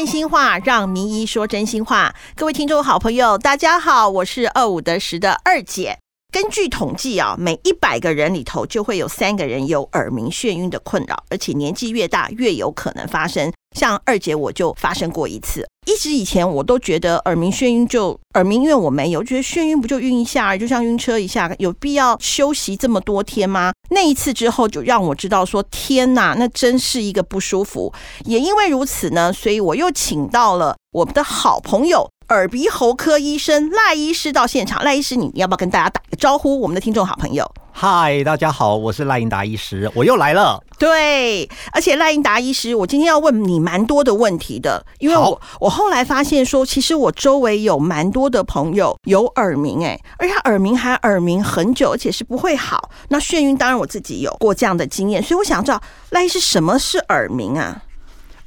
[0.00, 2.14] 真心话，让名医说真心话。
[2.34, 5.98] 各位听众好朋友，大家好，我是二五得十的二姐。
[6.32, 13.52] 根据统计啊，每一百个人里头就会有三个人有耳鸣眩晕的困扰，而且年纪越大越有可能发生。
[13.76, 23.72] 像二姐我就发生过一次，一直以前我都觉得耳鸣眩晕就耳鸣，因为我没有，觉得眩晕不就晕一下，就像晕车一下，有必要休息这么多天吗？
[23.90, 27.92] 那一次之后就让我知道说，天哪，那真是一个不舒服。
[28.24, 32.08] 也因为如此呢，所以我又请到了我们的好朋友。
[32.30, 36.60] 耳鼻喉科医生赖医师到现场，赖医师，你要不要跟大家打个招呼？
[36.60, 40.62] 我们的听众好朋友，嗨，大家好，我是赖英达医师，我又来了。
[40.78, 52.90] 对，而且赖英达医师，我今天要问你蛮多的问题的，因为我我后来发现说，其实我周围有蛮多的朋友有耳鸣，哎，而且耳鸣还耳鸣很久，而且是不会好。
[53.08, 57.82] 那眩晕，当然我自己有过这样的经验，所以我想知道赖医师什么是耳鸣啊？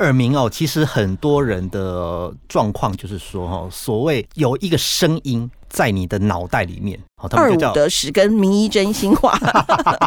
[0.04, 7.00] 耳鸣哦，其实很多人的状况就是说，哈，所谓有一个声音在你的脑袋里面，
[7.32, 9.40] 二五得十跟名医真心话，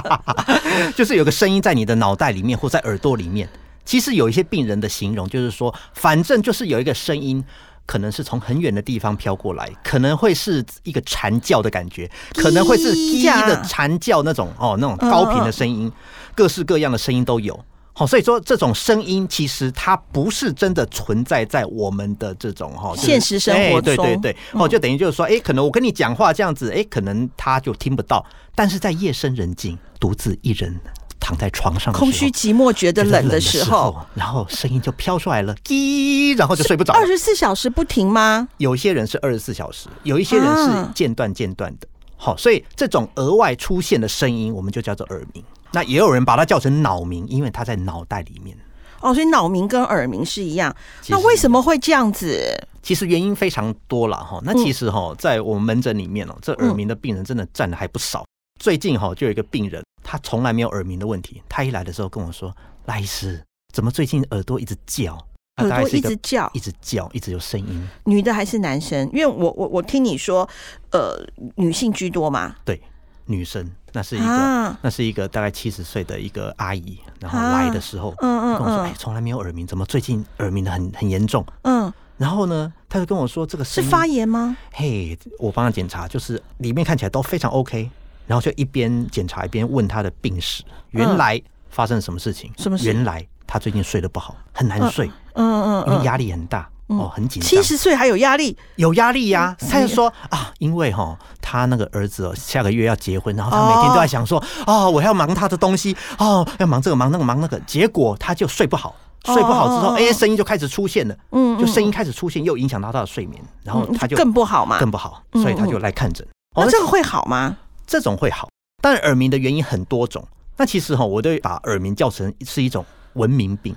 [0.94, 3.48] 就是有个声音在你的脑袋里面或在耳朵里面。
[3.86, 7.42] 其实有一些病人的形容就是说，反正就是有一个声音，
[7.86, 15.90] 可能是从很远的地方飘过来，可能会是一个蝉叫的感觉，可能会是低的蝉叫那种哦，那种高频的声音，
[16.34, 17.58] 各式各样的声音都有。
[17.98, 28.22] 好，所以说这种声音其实它不是真的存在在我们的这种哈现实生活中，对对对，哦，就等于就是说，哎，可能我跟你讲话这样子，哎，可能他就听不到，
[28.54, 30.78] 但是在夜深人静，独自一人
[31.18, 36.92] 躺在床上，空虚寂寞，觉得冷的时候，然后声音就飘出来了，滴，然后就睡不着。
[36.92, 38.46] 二十四小时不停吗？
[38.58, 41.88] 有些人是二十四小时，有一些人是间断间断的。
[42.18, 45.42] 好，所以这种额外出现的声音，我们就叫做耳鸣。
[45.72, 48.56] 那也有人把它叫成脑鸣，因为它在脑袋里面。
[49.00, 50.74] 哦，所以脑鸣跟耳鸣是一样。
[51.08, 52.66] 那为什么会这样子？
[52.82, 54.40] 其实原因非常多了哈。
[54.42, 58.24] 那其实哈，在我们门诊里面哦，这耳鸣的病人真的占的还不少。
[58.58, 61.42] 最近哈，就有一个病人，他从来没有耳鸣的问题。
[61.46, 62.50] 他一来的时候跟我说
[62.86, 63.44] ：“赖医师，
[63.74, 65.14] 怎么最近耳朵一直叫？
[65.58, 67.88] 耳朵一直叫，一直叫，一直有声音。
[68.04, 69.06] 女的还是男生？
[69.12, 70.48] 因为我我我听你说，
[70.90, 71.22] 呃，
[71.56, 72.56] 女性居多嘛？
[72.64, 72.80] 对，
[73.26, 81.42] 女生。”那是一个，那是一个大概七十岁的一个阿姨，然后来的时候，嗯嗯，跟我说，哎，从来没有耳鸣，怎么最近耳鸣的很很严重？
[81.62, 84.54] 嗯，然后呢，他就跟我说，这个是发炎吗？
[84.74, 87.90] 嘿，我帮他检查，就是里面看起来都非常 OK，
[88.26, 91.40] 然后就一边检查一边问他的病史，原来
[91.70, 92.52] 发生什么事情？
[92.58, 92.76] 什么？
[92.82, 96.68] 原来他最近睡得不好，很难睡，嗯嗯，因为压力很大。
[96.88, 97.48] 哦，很紧张。
[97.48, 98.56] 七十岁还有压力？
[98.76, 99.56] 有压力呀。
[99.70, 108.94] 他就说啊，因为哈，他那个儿子哦下个月要结婚，然后他每天都在想说，哦，我要忙他的东西，哦，要忙这个忙那个忙那个，结果他就睡不好。
[109.24, 111.16] 睡不好之后，哎，声音就开始出现了。
[111.32, 115.20] 嗯，就声音开始出现，又影响到他的睡眠，然后他就更不好嘛，更不好。
[115.32, 116.24] 所以他就来看诊。
[116.54, 117.56] 那这个会好吗？
[117.88, 118.48] 这种会好，
[118.80, 120.24] 但耳鸣的原因很多种。
[120.56, 123.74] 那其实哈，我都把耳鸣叫成是一种文明病。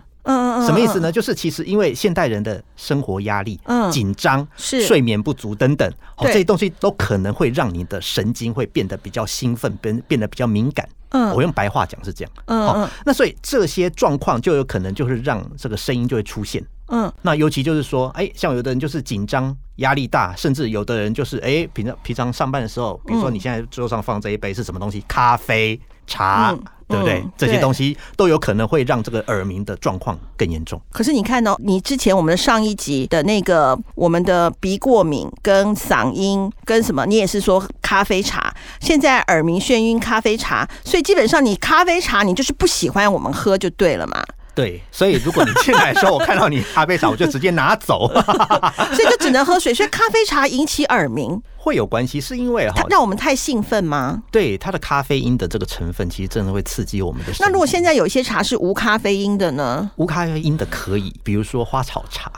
[0.69, 1.12] 什么意思呢？
[1.12, 3.59] 就是其实因为现代人的生活压力、
[3.91, 10.88] 紧张、是睡眠不足等等，这些东西都可能会让你的神经会变得比较兴奋，变变得比较敏感。
[11.12, 12.31] 嗯，我用白话讲是这样。
[12.46, 12.90] 嗯嗯。
[13.03, 16.63] 那所以这些状况就有可能就是让这个声音就会出现。
[16.90, 17.12] 嗯。
[17.24, 25.03] 那尤其就是说，哎，像有的人就是紧张、压力大，甚至有的人就是哎，平常平常上班的时候，比如说你现在桌上放这一杯是什么东西？
[25.08, 26.56] 咖啡、茶。
[26.89, 27.23] 对不对？
[27.38, 30.81] 这些东西都有可能会让这个耳鸣的状况更严重。
[30.91, 38.53] 可是你看哦，你之前我们的上一集的那个我们的鼻过敏跟嗓音跟什么，你也是说咖啡茶。
[38.81, 44.25] 现在耳鸣眩晕咖啡茶，所以基本上你咖啡茶你就是不喜欢我们喝就对了嘛。
[44.59, 48.12] 对，所以如果你进来的时候我看到你咖啡茶，我就直接拿走，
[48.94, 49.74] 所以就只能喝水。
[49.74, 54.22] 所以咖啡茶引起耳鸣会有关系，是因为哈让我们太兴奋吗？
[54.29, 57.32] 对，它的咖啡因的这个成分其实真的会刺激我们的。
[57.40, 59.90] 那如果现在有一些茶是无咖啡因的呢？
[59.96, 62.29] 无咖啡因的可以，比如说花草茶。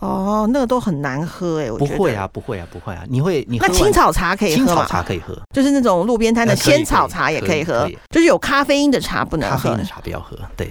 [0.00, 9.56] 哦，那个都很难喝哎，不会啊，不会啊，不会啊，你会你那青草茶可以喝青草茶可以喝，就是那种路边摊的仙草茶也可以喝，就是有咖啡因的茶不能喝。
[9.56, 10.70] 咖啡因的茶不要喝，对。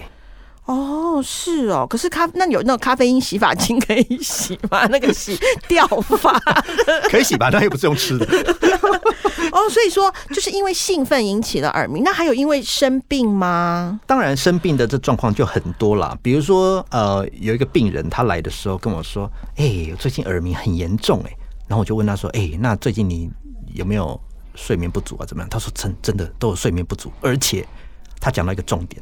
[0.69, 4.85] 哦，是哦，可是咖那有那种咖啡因洗发精可以洗吗？
[4.93, 5.35] 那个洗
[5.67, 6.39] 掉发
[7.09, 7.49] 可以洗吧？
[7.51, 8.25] 那又不是用吃的。
[9.51, 13.99] 哦，所以说就是因为兴奋引起了耳鸣，那还有因为生病吗？
[14.05, 16.15] 当然，生病的这状况就很多了。
[16.21, 19.27] 比如说，呃，有一个病人他来的时候跟我说
[19.57, 21.35] ：“哎，最近耳鸣很严重。”哎，
[21.67, 23.27] 然后我就问他说：“哎，那最近你
[23.73, 24.21] 有没有
[24.53, 25.25] 睡眠不足啊？
[25.25, 27.67] 怎么样？”他说：“真真的都有睡眠不足，而且
[28.21, 29.01] 他讲到一个重点。”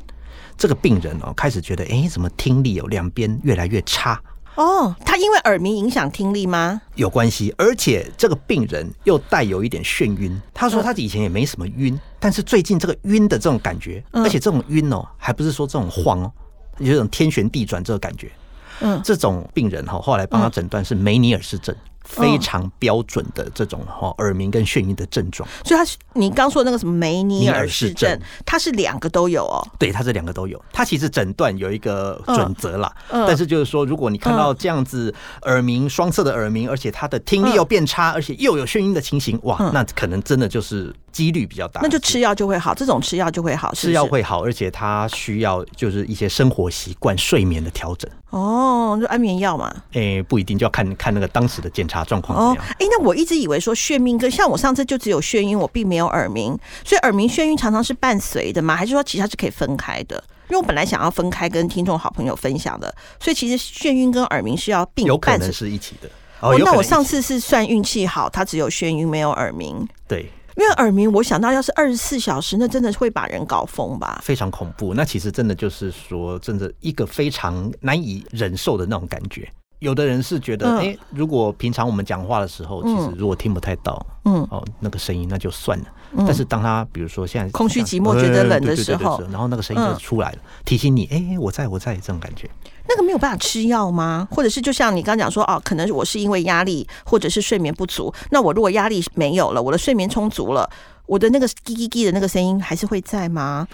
[0.57, 4.21] 这个病人哦，开始觉得，哎，怎么听力有两边越来越差？
[4.55, 6.81] 哦，他因为耳鸣影响听力吗？
[6.95, 10.35] 有关系，而且这个病人又带有一点眩晕。
[10.53, 16.31] 他说他以前也没什么晕，但是最近这个晕的这种感觉，而且这种晕哦，还不是说这种晃哦，
[16.79, 18.31] 有种天旋地转这个感觉。
[18.79, 21.75] 嗯，这种病人哈，后来帮他诊断是梅尼尔氏症。
[22.07, 29.61] 非常标准的这种哈耳鸣跟眩晕的症状，所以他是你刚说那个什么梅尼尔氏症，它是两个都有哦。
[29.77, 30.59] 对，它是两个都有。
[30.71, 35.13] 它其实诊断有一个准则啦，但是就是说，如果你看到这样子
[35.43, 41.81] 耳鸣双侧的耳鸣，而且他的听力又变差，而且又有眩晕的情形，哇，那可能真的就是几率比较大。
[41.81, 48.07] 那就吃药就会好，这种吃药就会好，吃药会好，而且它需要就是一些生活习惯、睡眠的调整。
[48.29, 49.73] 哦，就安眠药嘛？
[49.93, 52.65] 哎，不一定，就要看看那个当时的检查状况怎么样。
[52.79, 56.55] 哎，那我一直以为说眩晕跟像我上次就只有眩晕，我并没有耳鸣，
[56.85, 58.75] 所以耳鸣眩晕常常是伴随的吗？
[58.75, 60.23] 还是说其他是可以分开的？
[60.49, 66.09] 因为我本来想要分开跟听众好朋友分享的，所以其实眩晕跟耳鸣是要并有可能是一起的。
[66.39, 69.87] 哦，那我上次是算运气好，他只有眩晕没有耳鸣。
[70.07, 70.31] 对。
[70.57, 74.19] 因为耳鸣，我想到要是二十四小时，那真的会把人搞疯吧？
[74.23, 74.93] 非常恐怖。
[74.95, 79.47] 那其实真的就是说，真的一个非常难以忍受的那种感觉。
[79.79, 85.85] 有的人是觉得，哎，如果平常我们讲话的时候，其实如果听不太到，嗯，哦，那个声音那就算了。
[86.19, 92.49] 但是当他比如说现在空虚寂寞、觉得冷的时候，然后那个声音就出来了，提醒你，哎，我在我在这种感觉。
[92.89, 94.27] 那个没有办法吃药吗？
[94.31, 98.13] 或者是就像你刚刚讲说，哦，可能我是因为压力或者是睡眠不足。
[98.31, 100.67] 那我如果压力没有了，我的睡眠充足了，
[101.05, 103.67] 我的那个滴滴滴的那个声音还是会在吗？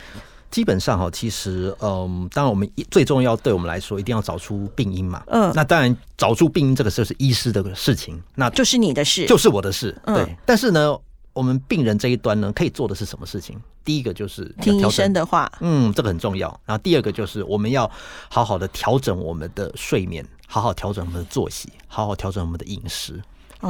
[0.54, 5.24] 基本上哈，其实嗯，当然我们最重要对我们来说，一定要找出病因嘛。
[5.28, 9.94] 嗯，那当然找出病因这个事是医师的事情，那就是你的事，就是我的事。
[10.06, 10.96] 对，但是呢。
[11.36, 13.58] 我们病人这一端呢，可以做的是什么事情？
[13.84, 16.48] 第一个就是听医生的话，嗯，这个很重要。
[16.64, 17.90] 然后第二个就是我们要
[18.30, 23.20] 好好的调整我们的睡眠，好好调整我们的作息，好好调整我们的饮食。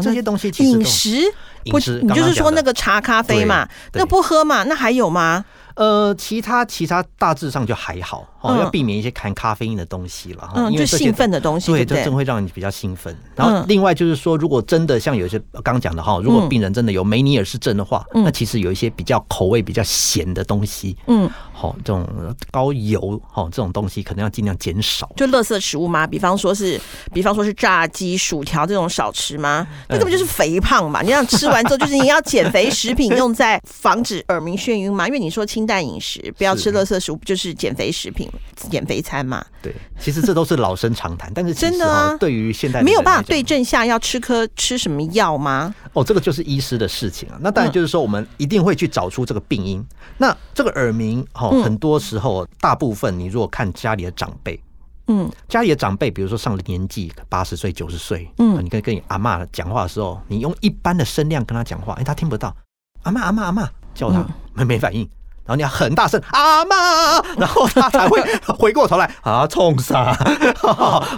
[0.01, 1.33] 这些东西其实饮食，
[1.63, 4.63] 饮食，你就是说那个茶咖啡嘛，那不喝嘛？
[4.63, 5.45] 那还有吗？
[5.75, 13.17] 呃，其他其他大致上就还好哦，要避免一些含咖啡因的东西了，嗯，就兴奋的东西，对，这真会让你比较兴奋。
[13.35, 22.05] 然后另外就是说，如果真的像有些刚讲的哈，如果病人真的有梅尼尔氏症的话，那其实有一些比较口味比较咸的东西，嗯，好，这种
[22.51, 25.09] 高油哈这种东西可能要尽量减少。
[25.15, 26.05] 就垃圾食物吗？
[26.05, 26.79] 比方说是，
[27.13, 29.65] 比方说是炸鸡、薯条这种少吃吗？
[29.87, 31.01] 那根本就是肥胖嘛！
[31.01, 35.07] 你想吃完之后，就是你要减肥食品用在防止耳鸣眩晕嘛？
[35.07, 35.63] 因为你说清。
[35.63, 39.43] 清淡饮食，不要吃 垃圾食物，就是减肥食品、减肥餐嘛。
[39.61, 45.73] 对，其实这都是老生常谈，但是真的啊，对于现代没有办法对症下药，吃颗吃什么药吗？
[45.93, 47.37] 哦，这个就是医师的事情啊。
[47.41, 49.85] 那当然就是说，我们一定会去找出这个病因。
[50.17, 54.59] 那这个耳鸣，哈，很多时候，大部分你如果看家里的长辈，
[55.07, 62.55] 嗯，家里的长辈，比如说上了年纪，八十岁、九十岁，嗯，你跟跟你阿妈讲话的时候，你用一般的声量跟他讲话，哎，他听不到。
[63.03, 65.07] 阿妈，阿妈，阿妈，叫他没没反应。
[65.45, 68.21] 然后你要很大声阿妈， 然后他才会
[68.57, 70.15] 回过头来啊，冲啥？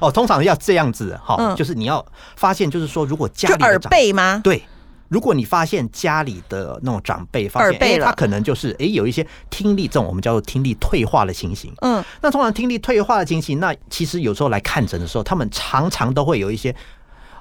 [0.01, 2.03] 哦，通常要这样子哈，就是你要
[2.35, 4.41] 发现，就是说，如果家里耳背吗？
[4.43, 4.63] 对，
[5.09, 11.71] 如果你发现家里的那种长辈发现，哎，他可能就是哎有一些听力这种我们叫做听力退化的情形。
[11.81, 16.75] 嗯，那通常听力退化的情形，那其实有时候来看诊的时候，他们常常都会有一些，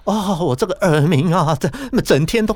[0.04, 1.70] 哦，我这个耳鸣啊，这
[2.02, 2.54] 整天都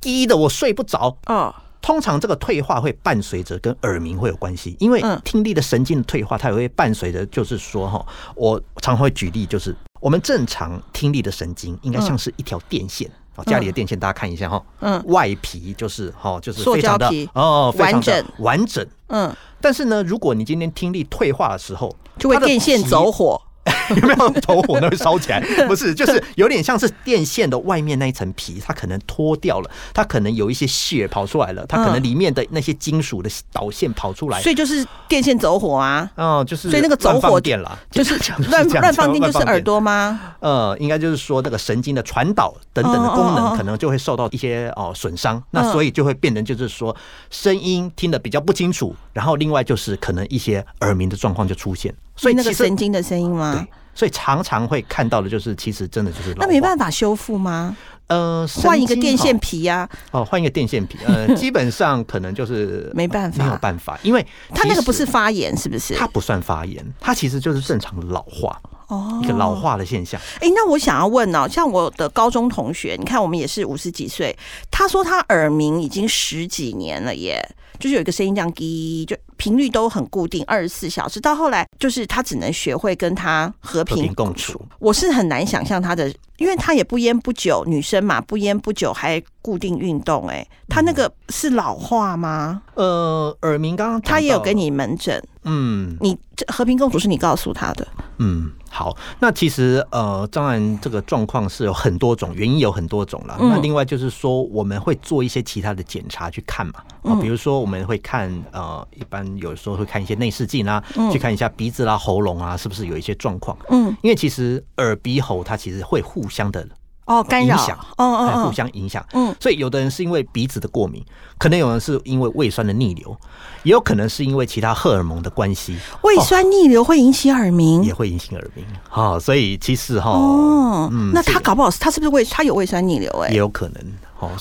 [0.00, 1.54] 低的，我睡不着啊。
[1.82, 13.10] 通常这个退化会伴随着跟耳鸣会有关系，因为听力的神经的退化，它也会伴随着，就是说哈，我常会举例，就是我们正常听力的神经应该像是一条电线，
[13.46, 18.24] 家里的电线大家看一下哈，嗯，外皮就是哈，就是塑胶的哦，完整。
[18.38, 23.40] 完整，嗯，但是呢，如果你今天听力退化的时候，就会电线走火。
[24.00, 25.40] 有没有头火那会烧起来？
[25.66, 36.10] 不是，就是有点像是电线的外面那一层皮，它可能脱掉了，它可能有一些血跑出来了，它可能里面的那些金属的导线跑出来，所以就是电线走火啊。
[36.14, 38.16] 哦，就是所以那个走火电了，就是
[38.50, 40.34] 乱乱放电，就是耳朵吗？
[40.40, 46.94] 呃，应该就是说那个神经的传导等等的功能，可能就会受到一些哦损伤，那所以就会变成就是说
[47.30, 51.94] 声音听得比较不清楚，然后另外就是可能一些耳鸣的状况就出现。
[52.16, 53.66] 所以那个神经的声音吗？
[53.94, 57.76] 对，所以常常会看到的就是，其实真的就是那没办法修复吗？
[58.08, 59.88] 呃，换一个电线皮呀。
[60.10, 60.98] 哦，换一个电线皮。
[61.06, 65.94] 呃， 基本上可能就是没办法，没有办法，因为它那个不是发炎，是不是？
[65.94, 70.20] 它不算发炎，它其实就是正常的老化哦，一个老化的现象。
[70.40, 74.36] 哎，那我想要问哦，像我的高中同学，你看我们也是五十几岁，
[74.72, 77.40] 他说他耳鸣已经十几年了耶，
[77.78, 79.16] 就是有一个声音这样滴，就。
[79.40, 81.18] 频率都很固定，二十四小时。
[81.18, 84.60] 到后来就是他只能学会跟他和平共处。
[84.78, 90.28] 我是很难想象他的，因为他也不烟不酒，女生嘛不烟不酒还固定运动。
[90.28, 92.60] 哎，他那个是老化吗？
[92.74, 95.22] 呃，耳鸣刚刚他也有给你门诊。
[95.44, 96.16] 嗯，你
[96.48, 97.86] 和平共处是你告诉他的。
[98.18, 98.52] 嗯。
[98.72, 103.36] 好，那其实呃，当然这个状况是有很多种原因，有很多种了。
[103.40, 110.82] 那另外就是说，我们会做一些其他的检查去看嘛，啊，比如说我们会看呃，一般有时候会看一些内视镜啊，
[111.12, 113.58] 去看一下鼻子啦、喉咙啊，是不是有一些状况。
[113.70, 116.64] 嗯，因为其实耳鼻喉它其实会互相的。
[117.10, 117.56] 哦，干扰，
[117.96, 121.04] 哦哦，互相影响，嗯，所以有的人是因为鼻子的过敏，
[121.38, 123.16] 可能有人是因为胃酸的逆流，
[123.64, 125.76] 也有可能是因为其他荷尔蒙的关系。
[126.02, 128.64] 胃酸逆流会引起耳鸣，也会引起耳鸣。
[128.88, 133.10] 好，所以其实哈，哦，那他搞不好他是不是胃他有胃酸逆流？
[133.24, 133.84] 哎，也有可能。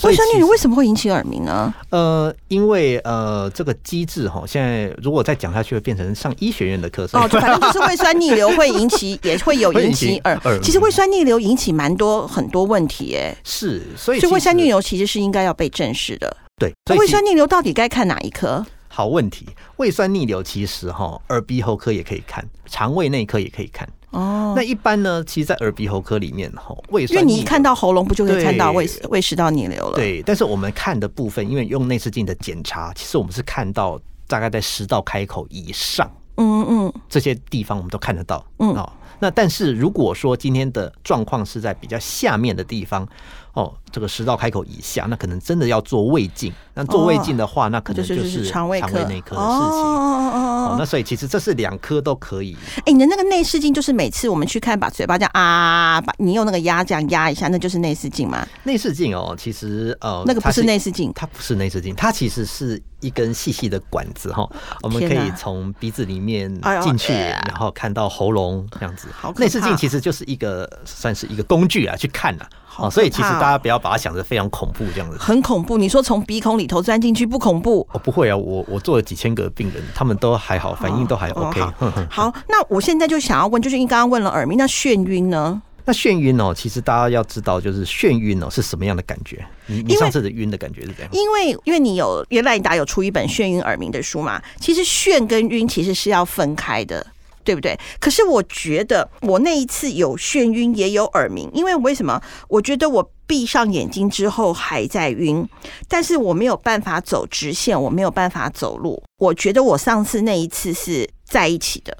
[0.03, 1.74] 胃酸逆流为什么会引起耳鸣呢？
[1.89, 7.21] 呃，因为呃，这个机制哈，现在如果再讲下去，会变成上医学院的课程。
[7.21, 10.59] 哦，反正就是胃酸逆流会引起， 也会有引起耳。
[10.62, 16.36] 其实胃酸逆流引起蛮多很多问题，哎，是，所以所以胃酸逆流其实是应该要被正视的。
[16.57, 18.65] 对，胃酸逆流到底该看哪一科？
[18.88, 19.45] 好问题，
[19.77, 23.88] 胃酸逆流其实哈，耳鼻喉科也可以看，肠胃内科也可以看。
[24.11, 25.23] 哦，那一般呢？
[25.23, 29.95] 其实，在耳鼻喉科里面，哈，胃酸，因为你一看到喉咙，不就可以看到胃胃食道逆流了？
[29.95, 30.21] 对。
[30.23, 38.91] 但是我们看的部分，因为用内视镜的检查，其实我们是看到大概在食道开口以上，嗯嗯，这些地方我们都看得到，嗯哦。
[39.17, 43.07] 那但是如果说今天的状况是在比较下面的地方。
[43.53, 46.53] 哦，这个食道开口以下，那可能真的要做胃镜。
[46.75, 49.81] 那做胃镜的话，那可能就是肠胃科内科的事情。
[49.81, 50.39] 哦哦
[50.71, 50.75] 哦。
[50.77, 52.55] 那所以其实这是两科都可以。
[52.85, 58.47] 哎，你的那个内视镜，就是每次我们去看，把嘴巴这样啊，把你用那个压这样压一下，那就是内视镜吗？
[58.63, 64.47] 内视镜哦，其实呃，那个不是内视镜，它不是内视镜，它其实是一根细细的管子哈，
[64.83, 68.98] 我们可以从鼻子里面进去，然后看到喉咙这样子。
[69.37, 72.49] 内视镜其实就是一个算是一个工具啊，去看啊。
[72.77, 75.17] 哦，所以其实大家不要把它想的非常恐怖这样子。
[75.17, 77.85] 很恐怖，你说从鼻孔里头钻进去不恐怖？
[77.91, 81.59] 哦，不会啊，我我做了几千个病人，他们都还好，反应都还 OK。
[82.09, 85.61] 好，那我现在就想要问，就是你刚刚问了耳鸣，那眩晕呢？
[85.83, 89.45] 那眩晕哦，其实大家要知道，就是眩晕哦是什么样的感觉？
[89.65, 91.09] 你你上次的晕的感觉是怎样？
[91.11, 97.05] 因为因为你有原来你打有出一本眩晕耳鸣的书嘛，其实眩跟晕其实是要分开的。
[97.49, 97.75] 对不对？
[97.99, 102.21] 可是我觉得我那一次有眩晕，也有耳鸣，因为为什么？
[102.47, 105.43] 我觉得我闭上眼睛之后还在晕，
[105.87, 109.01] 但是我没有办法走直线，我没有办法走路。
[109.17, 111.97] 我觉得我上次那一次是在一起的，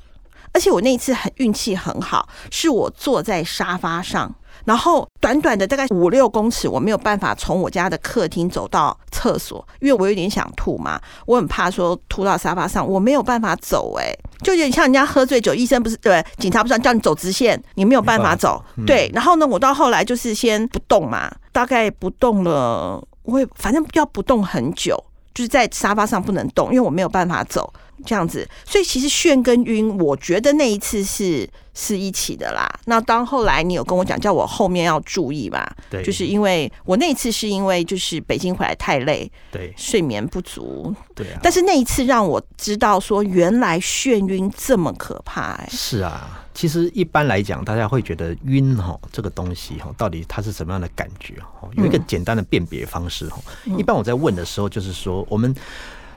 [0.54, 4.36] 而且我那一次很运气很好，是我坐在沙发上。
[4.70, 19.10] 然后短短的大概五六公尺，我没有办法从我家的客厅走到厕所，因为我有点想吐嘛，我很怕说吐到沙发上，我没有办法走，哎，就有点像人家喝醉酒，医生不是对，警察不是叫你走直线，你没有办法走，对。
[19.12, 27.74] 然后呢，我到后来就是先不动嘛，大概不动了，我也反正要不动很久，就是在沙发上不能动，因为我没有办法走。
[28.06, 31.46] 这样子，所以其实眩跟晕，我觉得那一次是
[31.80, 32.70] 是一起的啦。
[32.86, 35.66] 那当后来你有跟我讲，叫我后面要注意嘛。
[35.90, 40.94] 对，就是因为我那一次是因为就是北京回来太累，对，睡眠不足。
[41.16, 41.40] 对啊。
[41.42, 45.54] 但是那一次让我知道说，原来眩晕这么可怕。
[45.54, 46.46] 哎，是啊。
[46.54, 51.36] 其实一般来讲，大家会觉得晕哈这个东西哈，到底它是什么样的感觉？
[51.40, 53.40] 哈，有一个简单的辨别方式哈。
[53.78, 55.56] 一般我在问的时候，就是说我们。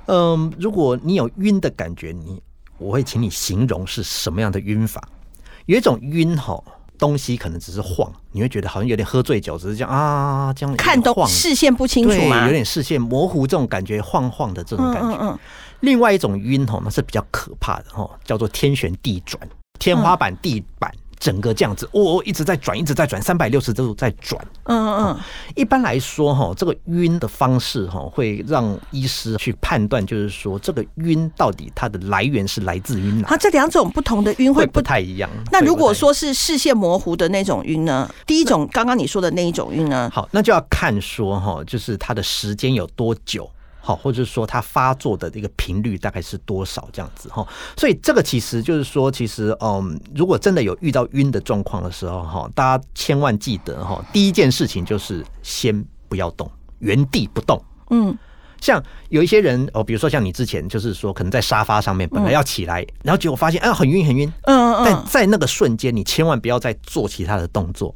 [0.06, 2.42] 嗯，如果你有晕的感觉，你
[2.76, 5.00] 我会请你形容是什么样的晕法。
[5.66, 6.64] 有一种晕吼，
[6.98, 12.46] 东西可能只是晃，你会觉得好像有点喝醉酒，只是这样啊，这样看都视线不清楚嘛？
[12.46, 15.38] 有点视线模糊，这种感觉晃晃的这种感觉。
[15.80, 19.40] 另外一种晕吼，那是比较可怕的吼，叫做天旋地转，
[19.78, 20.92] 天花板地板。
[21.22, 24.44] 整个这样子，哦，一直在转，一直在转，三百六十度在转。
[24.64, 25.20] 嗯嗯嗯。
[25.54, 33.28] 一般来说，哈，这个晕的方式，哈，会让医师去判断，就是说这个晕到底它的来源是来自于哪？
[33.28, 35.30] 啊，这两种不同的晕会不太一样。
[35.52, 38.12] 那如果说是视线模糊的那种晕呢？
[38.26, 40.10] 第一种，刚刚你说的那一种晕呢？
[40.12, 43.48] 好，那就要看说，哈，就是它的时间有多久。
[43.84, 47.44] 好，或者说它发作的一个频率大概是多少这样子哈，
[47.76, 56.48] 所以这个其实就是说，其实嗯，如果真的有遇到晕的状况的时候哈，大家千万记得哈，第一件事情就是先不要动，
[56.78, 57.60] 原地不动。
[57.90, 58.16] 嗯，
[58.60, 67.92] 像有一些人哦，比如说像你之前就是说，可能在沙发上面本来要起来，然后结果发现哎很晕很晕，嗯嗯，但在那个瞬间你千万不要再做其他的动作。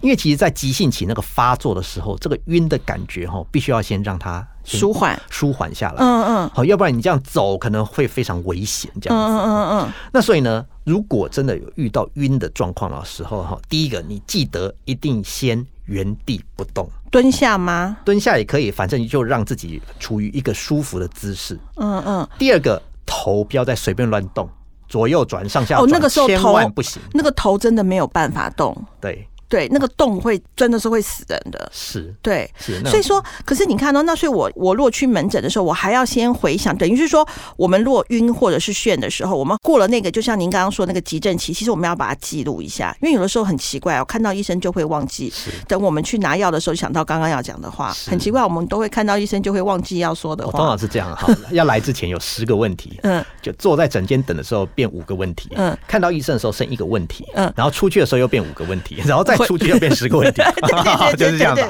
[0.00, 5.96] 因为其实，在急性期那个发作的时候，这个晕的感觉哈，必须要先让它舒缓、舒缓下来。
[5.98, 8.90] 嗯嗯，好，要不然你这样走可能会非常危险。
[9.00, 9.92] 这样子，嗯嗯嗯嗯。
[10.12, 17.96] 那所以呢，如果真的有遇到晕的状况的时候哈，第一个你记得一定先原地不动，蹲下吗？
[18.04, 21.58] 蹲下也可以，反正就让自己处于一个舒服的姿势。
[21.76, 22.28] 嗯嗯。
[22.38, 24.48] 第二个，头不要再随便乱动，
[24.88, 27.02] 左右转、上下哦，那个时候千万不行。
[27.12, 28.76] 那个头真的没有办法动。
[29.00, 29.26] 对。
[29.50, 31.68] 对，那个洞会真的是会死人的。
[31.72, 32.48] 是，对，
[32.86, 37.26] 所以说，可是你看到，那所以我我如果去门诊的时候，我还要先回想，等于是说，
[37.56, 45.32] 我们如果晕或者是眩的时候，我们过了那个，就像您刚刚说那个急症期，其实我们要把它记录一下，因为有的时候很奇怪，我看到医生就会忘记。
[45.66, 50.58] 等我们去拿药的时候，想到刚刚要讲的话，很奇怪，我们都会看到医生就会忘记要说的话。
[50.58, 60.18] 通常是这样哈， 要来之前有十个问题，嗯，就坐在诊间等的时候变五个问题，嗯，看到医生的时候剩一个问题，嗯，然后出去的时候又变五个问题，然后再出去又变十个。
[60.18, 60.42] 问题
[61.16, 61.62] 就是这样子，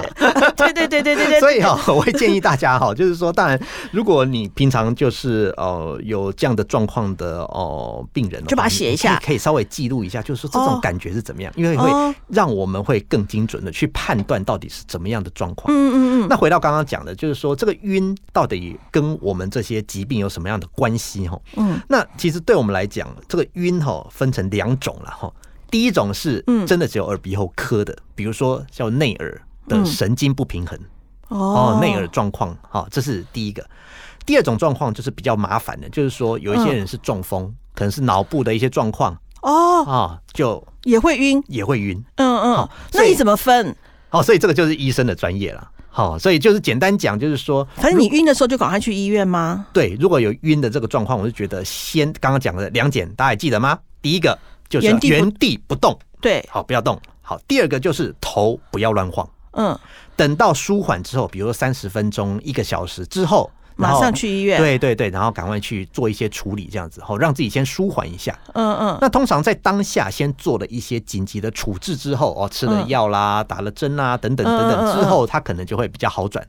[0.56, 1.38] 对对对对对对。
[1.40, 3.60] 所以哈，我会建议大家哈，就是说，当然，
[3.92, 11.90] 如果你平常就是呃有这样的状况的哦病人，就把它写一下，可以稍微记录一下，就是说这种感觉是怎么样，因为会
[12.28, 15.72] 让我们会更精准的去判断到底是怎么样的状况。
[15.72, 16.26] 嗯嗯嗯。
[16.28, 21.38] 那回到刚刚讲的，就是说这个晕到底跟我们这些疾病有什么样的关系哈？
[21.56, 25.30] 嗯，那其实对我们来讲，这个晕哈分成两种了哈。
[25.70, 30.78] 第一种是真的只有耳鼻喉科的，比如说叫内耳的神经不平衡
[31.28, 33.64] 哦，内耳状况哈，这是第一个。
[34.26, 42.04] 第二种状况就是比较麻烦的，就是说有一些人是中风，可能是脑部的一些状况哦啊，就也会晕，也会晕。
[42.16, 43.74] 嗯嗯，那你怎么分？
[44.08, 45.70] 好，所以这个就是医生的专业了。
[45.88, 49.66] 好，所以就是简单讲，就是说，反正你晕的时候就赶快去医院吗？
[49.72, 53.78] 对，如果有晕的这个状况，我就觉得先刚刚讲的两检，大家还记得吗？
[54.02, 54.38] 第一个。
[54.70, 56.98] 就是原地不动，对，好，不要动。
[57.20, 59.28] 好，第二个就是头不要乱晃。
[59.52, 59.78] 嗯，
[60.16, 63.50] 等到舒缓之后，比如说三十分钟、一个小时之后。
[63.76, 68.38] 马上去医院，对对对，然后赶快去做一些处理，这样子，后让自己先舒缓一下。
[68.52, 68.98] 嗯嗯。
[69.00, 76.46] 那通常在当下先做了一些紧急的处置之后，哦，吃了药啦，打了针啊，等等等等之后，他可能就会比较好转。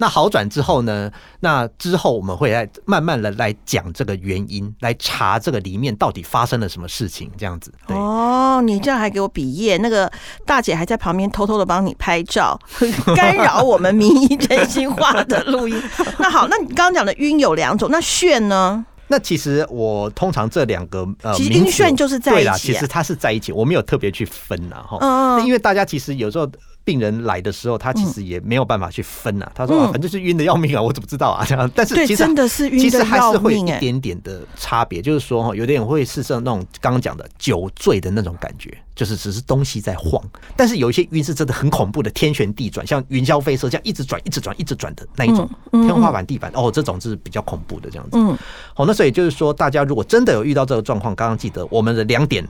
[0.00, 1.10] 那好转之后呢？
[1.40, 7.70] 那之后我们会来慢慢的来讲这个原因，来查这个里面到底发生了什么事情，这样子。
[7.88, 9.76] 哦，你这样还给我比耶？
[9.76, 10.10] 那个
[10.46, 12.58] 大姐还在旁边偷偷的帮你拍照，
[13.14, 15.82] 干扰我们名医真心话的录音。
[16.18, 16.70] 那好，那你。
[16.70, 18.86] 刚刚讲的晕有两种，那眩呢？
[19.08, 24.96] 那其实我通常这两个呃，其实晕眩就是在一起，其实它是在一起，我没有特别去分呐哈。
[25.02, 26.48] 嗯，因为大家其实有时候。
[26.90, 29.52] 病人来的时候，他其实也没有办法去分啊。
[29.54, 35.00] 他说：“反正是晕的要命啊，我怎么知道啊？” 这样，但是其实真的是晕其实还是会一点点的差别。
[35.00, 40.20] 就是说哈，有点会是像那种刚刚讲的酒醉的那种感觉，就是只是东西在晃。
[40.56, 48.18] 但是有一些晕是真的很恐怖的，天旋地转，像云霄飞车这样一直转、一直转、一直转的那一种，天花板、地板哦，这种是比较恐怖的这样子。
[48.18, 48.36] 嗯，
[48.74, 52.44] 好，那所以就是说，大家如果真的有遇到这个状况，刚刚记得我们的两点。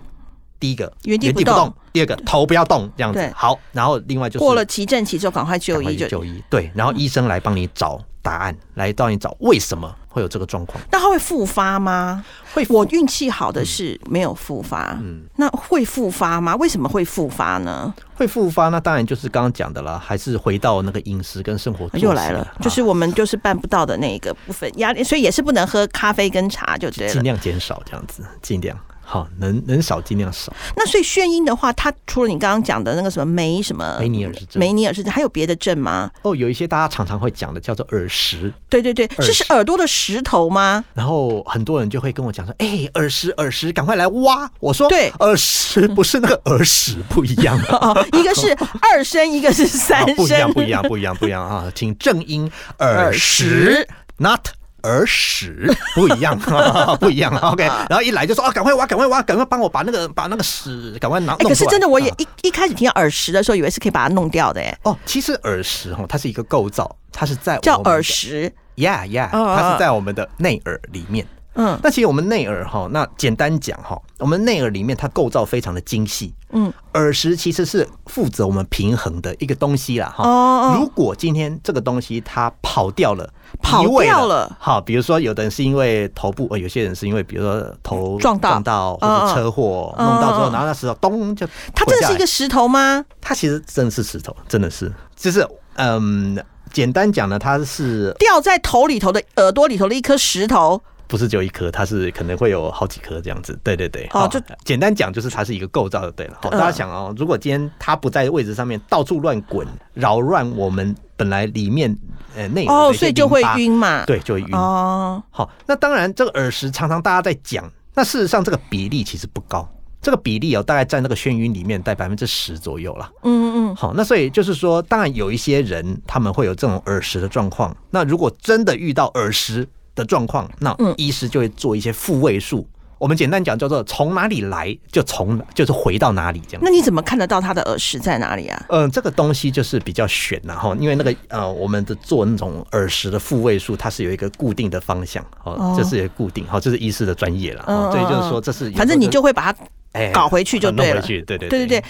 [0.61, 3.59] 第一个原地不动，第二个头不要动，这样子好。
[3.73, 6.41] 然后另外就是过了急症期之后，赶快就医就医。
[6.51, 10.79] 对，然后医生来帮你找答案，来帮你找为什么会有这个状况。
[10.93, 12.23] 那他会复发吗？
[12.53, 12.67] 会。
[12.69, 14.99] 我运气好的是没有复发。
[15.01, 15.23] 嗯。
[15.37, 16.55] 那会复发吗？
[16.57, 17.93] 为什么会复发呢？
[18.15, 21.89] 会复发，那当然就是刚刚讲的了，还是回到那个饮食跟生活。
[21.95, 27.13] 又来了，就是我们就是办不到的那一个部分压力，所以也是不能喝咖啡跟茶，就对了。
[27.15, 28.79] 尽量减少这样子，尽量。
[29.11, 30.53] 好，能能少尽量少。
[30.77, 36.09] 那所以眩晕的话，它除了你刚刚讲的那个什么梅什么梅尼尔氏症，梅尼尔氏症，还有别的症吗？
[36.23, 38.53] 哦，有一些大家常常会讲的叫做耳石。
[38.69, 40.85] 对对对，是是耳朵的石头吗？
[40.95, 47.59] 然后很多人就会跟我讲说：“哎，耳石耳石，赶快来挖！”我说：“对，耳石不是那个耳屎，不一样。
[48.17, 51.67] 一个是 二声，一个是三声，不一样，不一样，不一样，不一样啊！
[51.75, 54.51] 请正音耳石，not。”
[54.83, 56.39] 耳屎不一样，
[57.01, 61.37] 不一样 OK，然后一来就说啊，赶快挖，赶快挖，赶快帮我把那个把那个屎赶快拿。
[61.37, 64.61] 可是真的，我也一一开始听耳石的时候，以为是可以把它弄掉的。
[64.61, 71.27] 哎，哦，其实耳石哈，它是一个构造，它是在叫耳石，Yeah Yeah，它是在我们的内耳里面。
[71.55, 76.33] 嗯，那其实我们内耳哈，那简单讲哈，我们内耳里面它构造非常的精细。
[76.53, 80.15] 嗯，耳石其实是负责我们平衡的一个东西啦。
[80.17, 83.29] 哈，哦，如果今天这个东西它跑掉了，
[83.61, 93.05] 跑掉了，好，比如说有的人是因为头部，呃，有些人是因为比如说头撞到撞到或者车祸弄到之后，然后那石头咚就，它真的是一个石头吗？
[93.21, 96.39] 它其实真的是石头，真的是，就是嗯，
[96.73, 100.81] 简单讲呢，它是掉在头里头的耳朵里头的一颗石头。
[101.09, 103.59] 不是只有一颗，它是可能会有好几颗这样子。
[103.65, 106.39] 对对对，哦，就简单讲就是它是一个构造就对了。
[106.41, 111.95] 好，大家想哦，如果今天它不在位置上面，到处乱滚，扰乱我们本来里面
[112.35, 114.07] 呃内哦，所以就会晕嘛。
[114.07, 115.23] 对，就会晕哦。
[115.29, 119.69] 好，那当然这个耳石常常大家在讲，那事实上这个比例其实不高。
[120.01, 123.13] 这个比例哦，大概在那个眩晕里面，在百分之十左右了。
[123.23, 123.77] 嗯嗯。
[123.77, 127.77] 好，那所以就是说，当然有一些人他们会有这种耳石的状况。
[127.91, 132.67] 那如果真的遇到耳石的状况，那医师就会做一些复位术。
[133.01, 136.61] 我们简单讲叫做从哪里来就从就是回到哪里这样。
[136.63, 138.63] 那你怎么看得到他的耳石在哪里啊？
[138.69, 147.65] 嗯，这个东西就是比较悬然后，因为那个呃，我们的做那种耳石的复位术，它是有一个固定的方向，哦，这是也固定，好，这是医师的专业了。
[147.91, 149.59] 所以就是说，这是反正你就会把它。
[149.93, 151.03] 哎，搞回去就对了。
[151.03, 151.85] 对对对对对，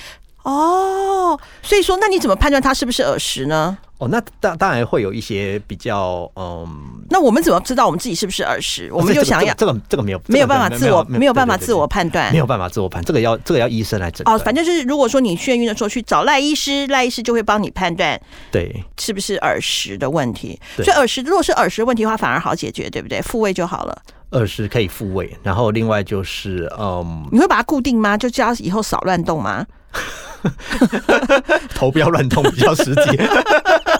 [0.44, 3.76] 哦，所以说，那你怎么判断它是不是耳石呢？
[4.00, 6.66] 哦，那当当然会有一些比较，嗯，
[7.10, 8.90] 那我们怎么知道我们自己是不是耳石？
[8.94, 14.26] 我们就想要这个这个没有没有办法自我没有办法自我判断，没有办法自我判，这个要这个要医生来诊。
[14.26, 18.18] 哦，反正就是如果说你眩晕的时候去找赖医师，赖医师就会帮你判断，
[18.50, 20.58] 对，是不是耳石的问题。
[20.76, 23.20] 所以耳石如果是耳石问题的话，反而好解决，对不对？
[23.20, 24.02] 复位就好了。
[24.30, 28.16] 耳石可以复位，然后另外就是，嗯，你会把它固定吗？
[28.16, 29.66] 就叫以后少乱动吗？
[31.74, 33.16] 头不要乱动比较实际，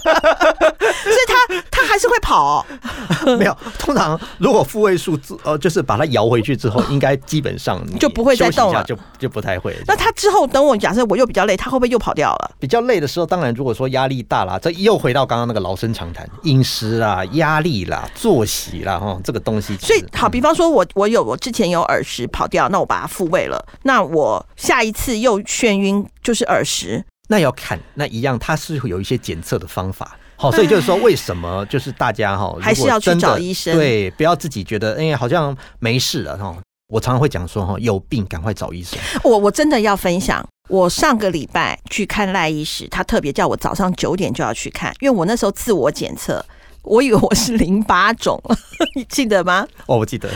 [0.05, 2.65] 所以他他还是会跑。
[3.39, 9.77] 没有，通常如果复位数字呃，就是把它摇回去之后，应该基本上就不会再动了，就就不太会。
[9.87, 12.51] 那他之后等我假设我又比较累，他会不会又跑掉了？
[12.59, 19.77] 比较累的时候，当然如果说压力大啦，这又回到刚刚那个老生常谈，饮食啦、压力啦、作息啦，哈，这个东西。
[19.77, 26.07] 所以好，比方说我我有我之前有耳石跑掉，那我把它复位了，那我下一次又眩晕。
[26.23, 30.19] 就是耳石，那要看那一样，它是有一些检测的方法。
[30.35, 33.73] 好，所以就是说，为什么就是大家哈，还是要去找医生？
[33.77, 36.57] 对，不要自己觉得哎，好像没事了哈。
[36.89, 38.99] 我常常会讲说哈，有病赶快找医生。
[39.23, 46.45] 我我真的要分享，我上个礼拜去看赖医师，他特别叫我早上九点就要去看，因为我那时候自我检测，
[46.83, 48.43] 我以为我是淋巴肿，
[48.97, 49.65] 你 记得吗？
[49.87, 50.29] 哦，我记得。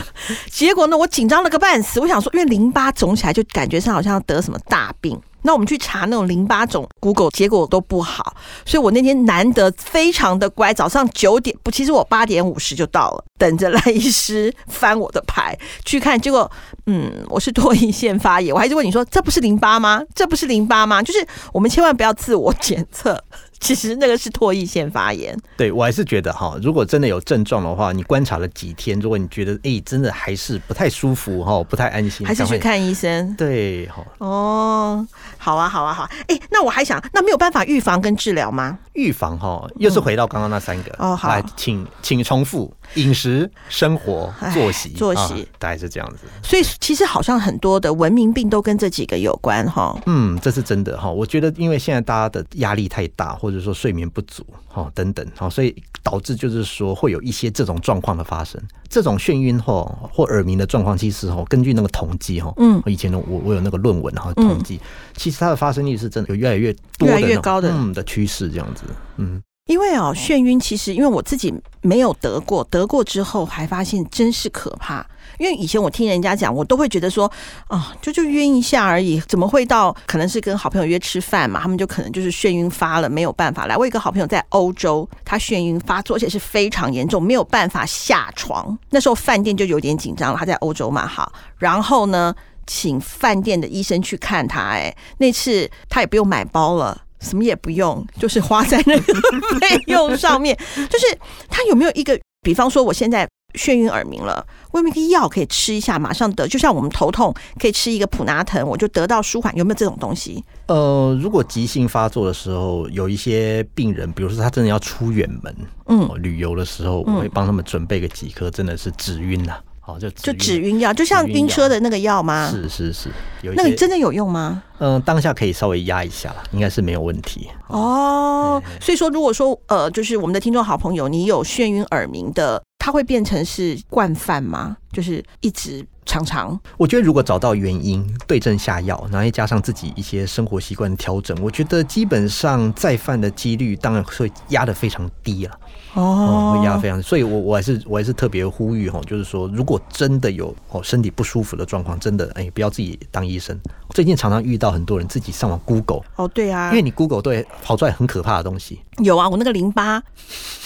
[0.48, 5.20] 结果呢，我紧张了个半死，我想说，因为淋巴肿起来就感觉上好像得什么大病。
[5.44, 16.50] 那我们去查那种淋巴肿，Google 结果都不好，所以我那天难得非常的乖，早上九点不，其实我八点五十就到了，等着赖医师翻我的牌去看，结果
[16.86, 20.02] 嗯，我是唾液腺发炎，我还是问你说，这不是淋巴吗？
[20.14, 21.02] 这不是淋巴吗？
[21.02, 23.22] 就是我们千万不要自我检测。
[23.64, 25.34] 其实那个是唾液腺发炎。
[25.56, 33.34] 对我还是觉得哈，如果真的有症状的话，你观察了几天，如果你觉得哎，真的还是不太舒服哈，不太安心，还是去看医生。
[33.36, 34.04] 对，好。
[34.18, 35.06] 哦，
[35.38, 36.10] 好啊，好啊，好。
[36.28, 38.78] 哎，那我还想，那没有办法预防跟治疗吗？
[38.92, 40.94] 预防哈，又是回到刚刚那三个。
[40.98, 42.70] 哦，好，请请重复。
[42.96, 46.26] 饮食、生活、作息、作息，大概是这样子。
[46.42, 49.98] 所以其实好像很多的文明病都跟这几个有关哈。
[50.04, 51.10] 嗯，这是真的哈。
[51.10, 58.60] 我觉得因为现在大家的压力太大，或者说睡眠不足哈等等哈，所以导致就是说会有一些这种状况的发生。
[58.88, 64.80] 这种眩晕或或耳鸣的状况，其实哈，根据那个统计哈，嗯，以前的我我有那个论文哈统计，
[65.16, 68.82] 其实它的发生率是真的有越来越多、越来越高的嗯的趋势这样子，
[69.16, 69.42] 嗯。
[69.66, 75.06] 因为哦，眩晕其实因为我自己没有得过，得过之后还发现真是可怕。
[75.38, 77.30] 因为以前我听人家讲，我都会觉得说，
[77.68, 81.60] 啊，就就晕一下而已，怎么会到可能是跟好朋友约吃饭嘛？
[81.60, 83.76] 他们就可能就是眩晕发了，没有办法来。
[83.76, 88.76] 我一个好朋友在欧洲，他眩晕发作，而且是非常严重，没有办法下床。
[88.90, 92.34] 那时候饭店就有点紧张了，他在欧洲嘛，好，然后呢，
[92.66, 94.60] 请饭店的医生去看他。
[94.60, 97.02] 哎，那次他也不用买包了。
[97.20, 99.14] 什么也不用，就是花在那个
[99.58, 100.54] 费用上面。
[100.90, 101.06] 就是
[101.48, 106.46] 他有没有一个，比方说我现在眩晕耳鸣了，我有没有一个药可以吃一下，马上得？
[106.46, 109.56] 就像我们头痛可以吃一个普拿疼，我就得到舒缓。
[109.56, 110.42] 有没有这种东西？
[110.66, 119.54] 呃，如果急性发作的时候，有一些病人，比如说他真的要出远门，嗯，旅游的时候，我会帮他们准备个几颗，真的是止晕呐。
[119.86, 122.48] 好，就就止晕药，就像晕车的那个药吗？
[122.50, 123.10] 是是是，
[123.54, 124.62] 那个真的有用吗？
[124.78, 127.50] 嗯，当下可以稍微压一下应该是没有问题。
[127.68, 134.76] 哦，所以说，如果说呃，就是我们的听众好朋友，你有眩晕耳鸣的，它会变成是惯犯吗？
[134.92, 136.60] 就是一直常常？
[136.76, 145.58] 我觉得如果找到原因，对症下药，然后再加上自己一些生活习惯调整，我觉得基本上再犯的几率当然会压得非常低了。
[145.94, 153.58] 哦，会压常非常，所以我我还是我还是特别呼吁哈，就是说，如果真的有哦身体不舒服的状况，真的哎，不要自己当医生。
[153.94, 158.80] 最近常常遇到很多人自己上网 Google 哦，对啊，因为你 Google 对跑出来很可怕的东西。
[158.98, 160.02] 有啊，我那个淋巴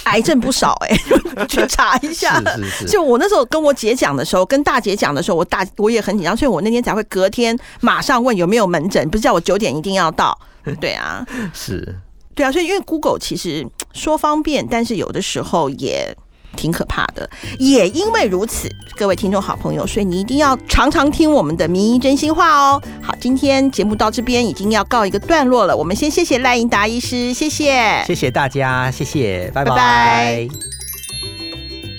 [0.04, 0.96] 癌症不少哎，
[1.46, 2.40] 去查一下。
[2.40, 2.86] 是是是。
[2.86, 10.38] 就我那时候跟我姐讲的时候，跟大姐讲的时候，我大我也很紧张，所以我那天才会隔天马上问有没有门诊，不是叫我九点一定要到。
[10.80, 11.96] 对啊，是。
[12.34, 16.16] 对啊，所以因为 Google 其实说方便，但是有的时候也
[16.56, 17.28] 挺可怕的。
[17.58, 22.80] 也因为如此，各位听众好朋友，所以你一定要常常听我们的名医真心话哦。
[23.02, 30.48] 好，今天节目到这边已经要告一个段落了，我们先谢谢赖英达医师，谢谢，谢谢大家，谢谢，拜拜。